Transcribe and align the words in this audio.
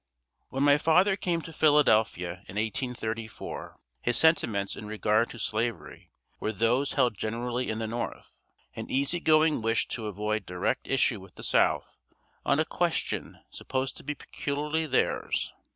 When 0.49 0.63
my 0.63 0.79
father 0.79 1.15
came 1.15 1.43
to 1.43 1.53
Philadelphia 1.53 2.31
in 2.47 2.55
1834, 2.57 3.77
his 4.01 4.17
sentiments 4.17 4.75
in 4.75 4.87
regard 4.87 5.29
to 5.29 5.37
Slavery 5.37 6.09
were 6.39 6.51
those 6.51 6.93
held 6.93 7.15
generally 7.15 7.69
in 7.69 7.77
the 7.77 7.85
North 7.85 8.39
an 8.75 8.89
easy 8.89 9.19
going 9.19 9.61
wish 9.61 9.87
to 9.89 10.07
avoid 10.07 10.47
direct 10.47 10.87
issue 10.87 11.19
with 11.21 11.35
the 11.35 11.43
South 11.43 11.99
on 12.43 12.59
a 12.59 12.65
question 12.65 13.41
supposed 13.51 13.95
to 13.97 14.03
be 14.03 14.15
peculiarly 14.15 14.87
theirs. 14.87 15.53